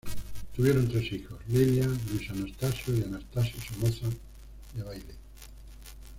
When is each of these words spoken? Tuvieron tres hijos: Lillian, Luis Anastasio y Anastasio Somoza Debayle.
Tuvieron 0.55 0.89
tres 0.89 1.11
hijos: 1.11 1.37
Lillian, 1.47 1.95
Luis 2.09 2.27
Anastasio 2.31 2.95
y 2.97 3.03
Anastasio 3.03 3.53
Somoza 3.71 4.07
Debayle. 4.73 5.13